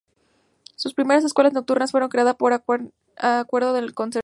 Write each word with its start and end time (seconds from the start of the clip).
Su 0.77 0.91
primera 0.93 1.19
escuela 1.23 1.51
nocturna 1.51 1.87
fue 1.87 2.07
creada 2.09 2.33
por 2.33 2.53
Acuerdo 2.53 3.73
del 3.73 3.93
Concejo 3.93 4.19
No. 4.19 4.19